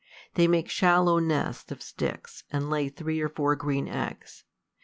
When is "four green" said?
3.29-3.87